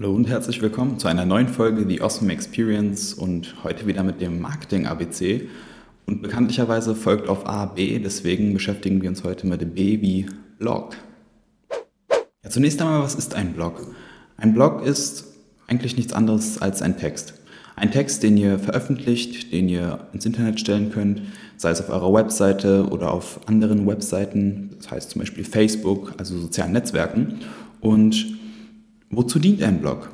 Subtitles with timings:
[0.00, 4.22] Hallo und herzlich willkommen zu einer neuen Folge The Awesome Experience und heute wieder mit
[4.22, 5.46] dem Marketing ABC.
[6.06, 10.24] Und bekanntlicherweise folgt auf A B, deswegen beschäftigen wir uns heute mit B wie
[10.58, 10.96] Blog.
[12.42, 13.94] Ja, zunächst einmal, was ist ein Blog?
[14.38, 15.34] Ein Blog ist
[15.66, 17.34] eigentlich nichts anderes als ein Text.
[17.76, 21.20] Ein Text, den ihr veröffentlicht, den ihr ins Internet stellen könnt,
[21.58, 26.38] sei es auf eurer Webseite oder auf anderen Webseiten, das heißt zum Beispiel Facebook, also
[26.38, 27.40] sozialen Netzwerken.
[27.82, 28.40] Und
[29.10, 30.10] Wozu dient ein Blog?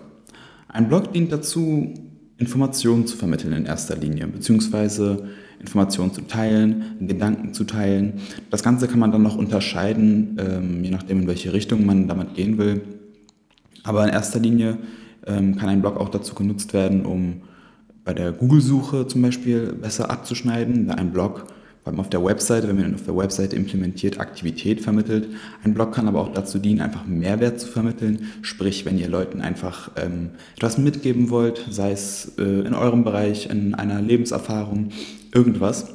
[0.68, 1.92] Ein Blog dient dazu,
[2.38, 5.28] Informationen zu vermitteln in erster Linie, beziehungsweise
[5.60, 8.14] Informationen zu teilen, Gedanken zu teilen.
[8.50, 12.34] Das Ganze kann man dann noch unterscheiden, ähm, je nachdem, in welche Richtung man damit
[12.34, 12.82] gehen will.
[13.84, 14.78] Aber in erster Linie
[15.26, 17.42] ähm, kann ein Blog auch dazu genutzt werden, um
[18.02, 21.46] bei der Google-Suche zum Beispiel besser abzuschneiden, da ein Blog
[21.86, 25.28] allem auf der Webseite, wenn man auf der Webseite implementiert, Aktivität vermittelt.
[25.64, 28.28] Ein Blog kann aber auch dazu dienen, einfach Mehrwert zu vermitteln.
[28.42, 33.50] Sprich, wenn ihr Leuten einfach ähm, etwas mitgeben wollt, sei es äh, in eurem Bereich,
[33.50, 34.90] in einer Lebenserfahrung,
[35.32, 35.94] irgendwas.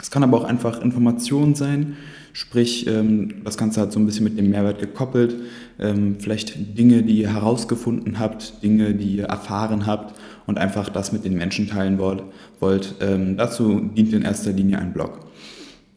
[0.00, 1.96] Es kann aber auch einfach Information sein,
[2.32, 5.36] sprich, ähm, das Ganze hat so ein bisschen mit dem Mehrwert gekoppelt.
[5.78, 10.14] Ähm, vielleicht Dinge, die ihr herausgefunden habt, Dinge, die ihr erfahren habt
[10.50, 12.24] und einfach das mit den Menschen teilen wollt.
[12.58, 12.96] wollt.
[13.00, 15.20] Ähm, dazu dient in erster Linie ein Blog.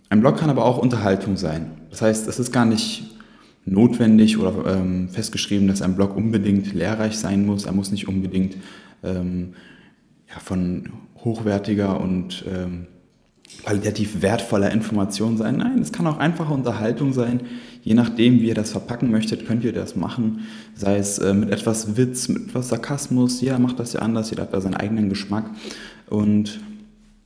[0.10, 1.72] Ein Blog kann aber auch Unterhaltung sein.
[1.90, 3.04] Das heißt, es ist gar nicht
[3.66, 7.66] notwendig oder ähm, festgeschrieben, dass ein Blog unbedingt lehrreich sein muss.
[7.66, 8.58] Er muss nicht unbedingt
[9.04, 9.56] ähm,
[10.30, 12.86] ja, von hochwertiger und ähm,
[13.63, 15.58] qualitativ wertvoller Information sein.
[15.58, 17.41] Nein, es kann auch einfache Unterhaltung sein.
[17.83, 20.41] Je nachdem, wie ihr das verpacken möchtet, könnt ihr das machen.
[20.75, 23.41] Sei es äh, mit etwas Witz, mit etwas Sarkasmus.
[23.41, 25.49] Jeder macht das ja anders, jeder hat da seinen eigenen Geschmack.
[26.09, 26.59] Und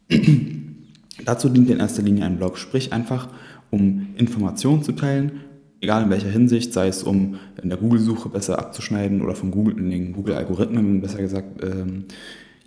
[1.25, 2.57] dazu dient in erster Linie ein Blog.
[2.57, 3.29] Sprich einfach,
[3.69, 5.43] um Informationen zu teilen,
[5.81, 9.77] egal in welcher Hinsicht, sei es um in der Google-Suche besser abzuschneiden oder von Google,
[9.77, 12.05] in den Google-Algorithmen besser gesagt, ähm,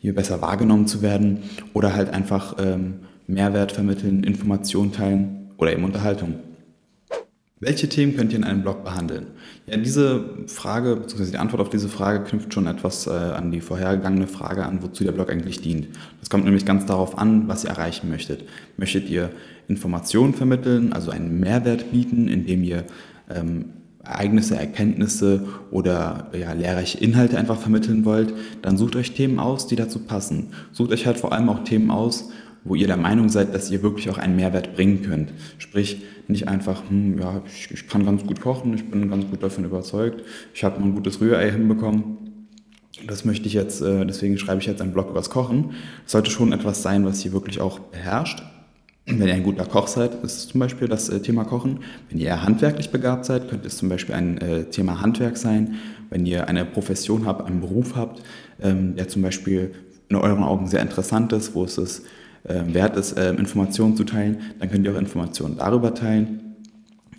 [0.00, 1.40] hier besser wahrgenommen zu werden
[1.74, 3.00] oder halt einfach ähm,
[3.30, 6.34] Mehrwert vermitteln, Informationen teilen oder eben Unterhaltung.
[7.62, 9.26] Welche Themen könnt ihr in einem Blog behandeln?
[9.66, 13.60] Ja, diese Frage, beziehungsweise die Antwort auf diese Frage knüpft schon etwas äh, an die
[13.60, 15.88] vorhergegangene Frage an, wozu der Blog eigentlich dient.
[16.20, 18.44] Das kommt nämlich ganz darauf an, was ihr erreichen möchtet.
[18.78, 19.28] Möchtet ihr
[19.68, 22.84] Informationen vermitteln, also einen Mehrwert bieten, indem ihr
[23.28, 23.66] ähm,
[24.02, 28.32] Ereignisse, Erkenntnisse oder ja, lehrreiche Inhalte einfach vermitteln wollt,
[28.62, 30.54] dann sucht euch Themen aus, die dazu passen.
[30.72, 32.30] Sucht euch halt vor allem auch Themen aus,
[32.64, 35.32] wo ihr der Meinung seid, dass ihr wirklich auch einen Mehrwert bringen könnt.
[35.58, 39.42] Sprich, nicht einfach, hm, ja, ich, ich kann ganz gut kochen, ich bin ganz gut
[39.42, 40.22] davon überzeugt,
[40.54, 42.18] ich habe mal ein gutes Rührei hinbekommen.
[43.06, 45.72] Das möchte ich jetzt, äh, deswegen schreibe ich jetzt einen Blog übers Kochen.
[46.04, 48.42] Es sollte schon etwas sein, was ihr wirklich auch beherrscht.
[49.06, 51.80] Wenn ihr ein guter Koch seid, ist es zum Beispiel das äh, Thema Kochen.
[52.08, 55.76] Wenn ihr eher handwerklich begabt seid, könnte es zum Beispiel ein äh, Thema Handwerk sein.
[56.10, 58.22] Wenn ihr eine Profession habt, einen Beruf habt,
[58.60, 59.72] ähm, der zum Beispiel
[60.08, 62.04] in euren Augen sehr interessant ist, wo es ist,
[62.44, 66.50] wert ist, äh, Informationen zu teilen, dann könnt ihr auch Informationen darüber teilen.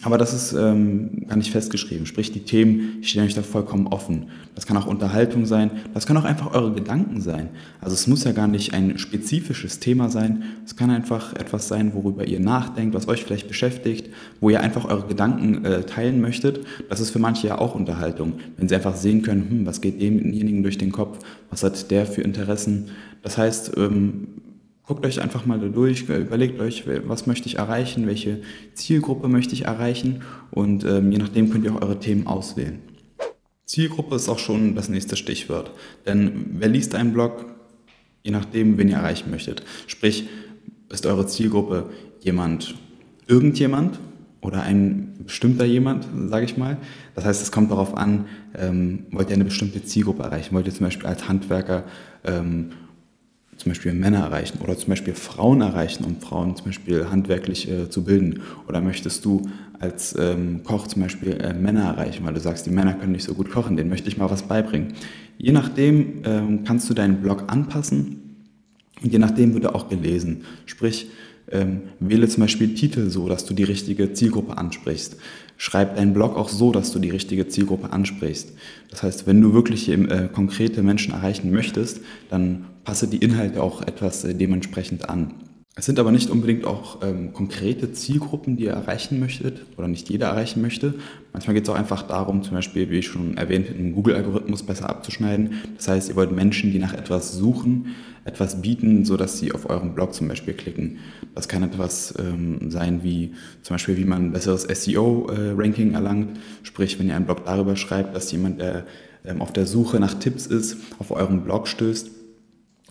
[0.04, 2.08] Aber das ist ähm, gar nicht festgeschrieben.
[2.08, 4.30] Sprich, die Themen stehen euch da vollkommen offen.
[4.56, 7.50] Das kann auch Unterhaltung sein, das kann auch einfach eure Gedanken sein.
[7.82, 10.44] Also es muss ja gar nicht ein spezifisches Thema sein.
[10.66, 14.10] Es kann einfach etwas sein, worüber ihr nachdenkt, was euch vielleicht beschäftigt,
[14.40, 16.66] wo ihr einfach eure Gedanken äh, teilen möchtet.
[16.90, 18.34] Das ist für manche ja auch Unterhaltung.
[18.58, 21.20] Wenn sie einfach sehen können, hm, was geht demjenigen durch den Kopf,
[21.52, 22.88] was hat der für Interessen.
[23.22, 24.28] Das heißt, ähm,
[24.92, 28.42] Guckt euch einfach mal da durch, überlegt euch, was möchte ich erreichen, welche
[28.74, 32.80] Zielgruppe möchte ich erreichen und ähm, je nachdem könnt ihr auch eure Themen auswählen.
[33.64, 35.72] Zielgruppe ist auch schon das nächste Stichwort,
[36.06, 37.46] denn wer liest einen Blog,
[38.24, 39.64] je nachdem, wen ihr erreichen möchtet.
[39.88, 40.28] Sprich,
[40.90, 42.76] ist eure Zielgruppe jemand,
[43.28, 43.98] irgendjemand
[44.42, 46.76] oder ein bestimmter jemand, sage ich mal.
[47.16, 48.26] Das heißt, es kommt darauf an,
[48.60, 50.54] ähm, wollt ihr eine bestimmte Zielgruppe erreichen?
[50.54, 51.86] Wollt ihr zum Beispiel als Handwerker
[52.26, 52.72] ähm,
[53.62, 57.90] zum Beispiel Männer erreichen oder zum Beispiel Frauen erreichen, um Frauen zum Beispiel handwerklich äh,
[57.90, 58.42] zu bilden?
[58.68, 59.44] Oder möchtest du
[59.80, 63.24] als ähm, Koch zum Beispiel äh, Männer erreichen, weil du sagst, die Männer können nicht
[63.24, 64.94] so gut kochen, denen möchte ich mal was beibringen.
[65.38, 68.36] Je nachdem ähm, kannst du deinen Blog anpassen
[69.04, 70.44] und je nachdem wird er auch gelesen.
[70.66, 71.10] Sprich,
[71.52, 75.18] ähm, wähle zum Beispiel Titel so, dass du die richtige Zielgruppe ansprichst.
[75.58, 78.54] Schreib deinen Blog auch so, dass du die richtige Zielgruppe ansprichst.
[78.90, 83.82] Das heißt, wenn du wirklich äh, konkrete Menschen erreichen möchtest, dann passe die Inhalte auch
[83.82, 85.36] etwas äh, dementsprechend an.
[85.74, 90.10] Es sind aber nicht unbedingt auch ähm, konkrete Zielgruppen, die ihr erreichen möchtet oder nicht
[90.10, 90.96] jeder erreichen möchte.
[91.32, 94.90] Manchmal geht es auch einfach darum, zum Beispiel, wie ich schon erwähnt, den Google-Algorithmus besser
[94.90, 95.62] abzuschneiden.
[95.78, 97.96] Das heißt, ihr wollt Menschen, die nach etwas suchen,
[98.26, 100.98] etwas bieten, sodass sie auf euren Blog zum Beispiel klicken.
[101.36, 103.32] Das kann etwas ähm, sein wie
[103.62, 106.38] zum Beispiel, wie man ein besseres SEO-Ranking äh, erlangt.
[106.64, 108.86] Sprich, wenn ihr einen Blog darüber schreibt, dass jemand, der
[109.24, 112.21] ähm, auf der Suche nach Tipps ist, auf eurem Blog stößt.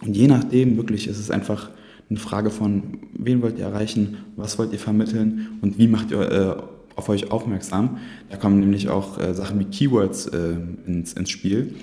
[0.02, 1.70] Und je nachdem, wirklich, ist es einfach
[2.08, 6.20] eine Frage von, wen wollt ihr erreichen, was wollt ihr vermitteln und wie macht ihr
[6.20, 6.62] äh,
[6.96, 7.98] auf euch aufmerksam.
[8.28, 10.56] Da kommen nämlich auch äh, Sachen wie Keywords äh,
[10.86, 11.74] ins, ins Spiel.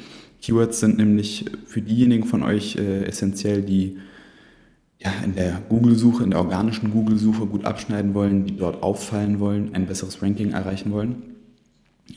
[0.42, 3.98] Keywords sind nämlich für diejenigen von euch äh, essentiell, die
[5.00, 9.74] ja, in der Google-Suche, in der organischen Google-Suche gut abschneiden wollen, die dort auffallen wollen,
[9.74, 11.24] ein besseres Ranking erreichen wollen,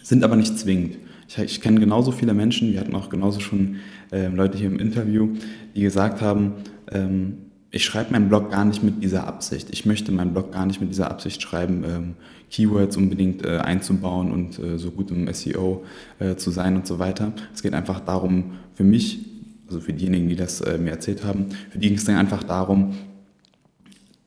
[0.02, 0.96] sind aber nicht zwingend.
[1.30, 3.76] Ich, ich kenne genauso viele Menschen, wir hatten auch genauso schon
[4.10, 5.30] äh, Leute hier im Interview,
[5.76, 6.54] die gesagt haben,
[6.90, 7.38] ähm,
[7.70, 9.68] ich schreibe meinen Blog gar nicht mit dieser Absicht.
[9.70, 12.14] Ich möchte meinen Blog gar nicht mit dieser Absicht schreiben, ähm,
[12.50, 15.84] Keywords unbedingt äh, einzubauen und äh, so gut im SEO
[16.18, 17.32] äh, zu sein und so weiter.
[17.54, 19.20] Es geht einfach darum, für mich,
[19.68, 22.42] also für diejenigen, die das äh, mir erzählt haben, für die ging es dann einfach
[22.42, 22.94] darum,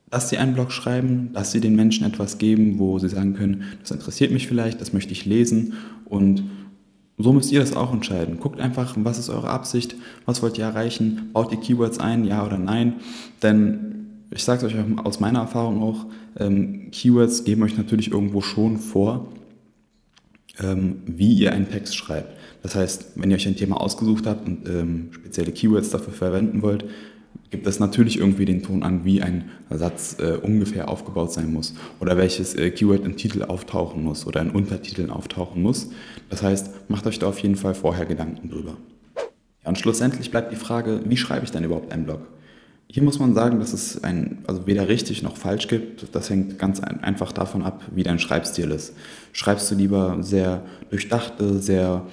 [0.09, 3.63] dass sie einen Blog schreiben, dass sie den Menschen etwas geben, wo sie sagen können,
[3.81, 5.73] das interessiert mich vielleicht, das möchte ich lesen
[6.05, 6.43] und
[7.17, 8.39] so müsst ihr das auch entscheiden.
[8.39, 9.95] Guckt einfach, was ist eure Absicht,
[10.25, 12.95] was wollt ihr erreichen, baut ihr Keywords ein, ja oder nein.
[13.41, 16.05] Denn ich sage es euch aus meiner Erfahrung auch,
[16.39, 19.27] ähm, Keywords geben euch natürlich irgendwo schon vor,
[20.59, 22.35] ähm, wie ihr einen Text schreibt.
[22.63, 26.61] Das heißt, wenn ihr euch ein Thema ausgesucht habt und ähm, spezielle Keywords dafür verwenden
[26.61, 26.85] wollt,
[27.53, 31.75] gibt es natürlich irgendwie den Ton an, wie ein Satz äh, ungefähr aufgebaut sein muss
[31.99, 35.91] oder welches äh, Keyword im Titel auftauchen muss oder in Untertiteln auftauchen muss.
[36.31, 38.75] Das heißt, macht euch da auf jeden Fall vorher Gedanken drüber.
[39.15, 42.21] Ja, und schlussendlich bleibt die Frage, wie schreibe ich denn überhaupt einen Blog?
[42.87, 46.07] Hier muss man sagen, dass es ein, also weder richtig noch falsch gibt.
[46.15, 48.95] Das hängt ganz ein, einfach davon ab, wie dein Schreibstil ist.
[49.31, 52.07] Schreibst du lieber sehr durchdachte, sehr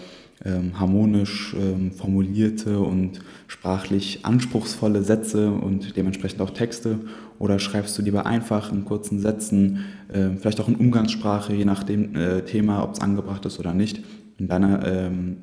[0.44, 7.00] ähm, harmonisch ähm, formulierte und sprachlich anspruchsvolle Sätze und dementsprechend auch Texte?
[7.38, 11.82] Oder schreibst du lieber einfach in kurzen Sätzen, äh, vielleicht auch in Umgangssprache, je nach
[11.82, 14.02] dem äh, Thema, ob es angebracht ist oder nicht,
[14.38, 15.36] in deiner, ähm,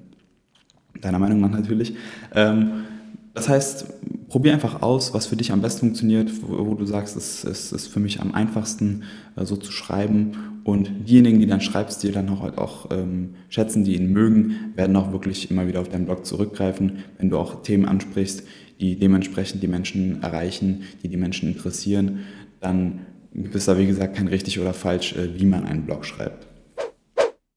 [1.01, 1.95] deiner Meinung nach natürlich.
[2.33, 2.85] Ähm,
[3.33, 3.87] das heißt,
[4.29, 7.71] probier einfach aus, was für dich am besten funktioniert, wo, wo du sagst, es, es,
[7.71, 9.03] ist für mich am einfachsten
[9.35, 10.61] äh, so zu schreiben.
[10.63, 14.73] Und diejenigen, die dann schreibst, die dann auch, halt auch ähm, schätzen, die ihn mögen,
[14.75, 18.43] werden auch wirklich immer wieder auf deinen Blog zurückgreifen, wenn du auch Themen ansprichst,
[18.79, 22.19] die dementsprechend die Menschen erreichen, die die Menschen interessieren,
[22.59, 26.05] dann gibt es da wie gesagt kein richtig oder falsch, äh, wie man einen Blog
[26.05, 26.47] schreibt.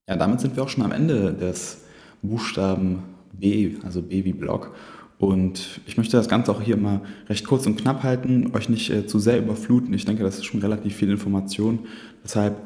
[0.07, 1.79] Ja, damit sind wir auch schon am Ende des
[2.21, 3.03] Buchstaben
[3.33, 4.73] B, also B wie Blog.
[5.21, 8.89] Und ich möchte das Ganze auch hier mal recht kurz und knapp halten, euch nicht
[8.89, 9.93] äh, zu sehr überfluten.
[9.93, 11.77] Ich denke, das ist schon relativ viel Information.
[12.23, 12.57] Deshalb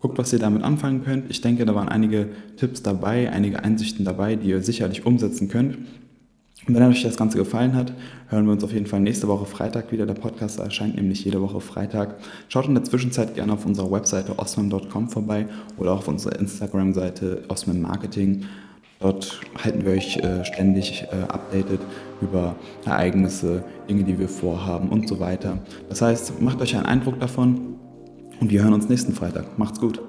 [0.00, 1.30] guckt, was ihr damit anfangen könnt.
[1.30, 5.78] Ich denke, da waren einige Tipps dabei, einige Einsichten dabei, die ihr sicherlich umsetzen könnt.
[6.66, 7.92] Und wenn euch das Ganze gefallen hat,
[8.30, 10.06] hören wir uns auf jeden Fall nächste Woche Freitag wieder.
[10.06, 12.16] Der Podcast erscheint nämlich jede Woche Freitag.
[12.48, 15.46] Schaut in der Zwischenzeit gerne auf unserer Webseite osman.com vorbei
[15.76, 18.44] oder auf unserer Instagram-Seite Osman Marketing.
[18.98, 21.80] Dort halten wir euch äh, ständig äh, updated
[22.20, 25.58] über Ereignisse, Dinge, die wir vorhaben und so weiter.
[25.88, 27.76] Das heißt, macht euch einen Eindruck davon
[28.40, 29.58] und wir hören uns nächsten Freitag.
[29.58, 30.00] Macht's gut.